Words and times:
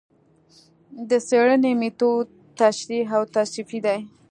د 1.09 1.11
څېړنې 1.27 1.71
مېتود 1.79 2.27
تشریحي 2.59 3.13
او 3.17 3.23
توصیفي 3.35 3.79
دی 3.85 3.99